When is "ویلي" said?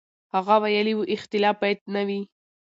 0.63-0.93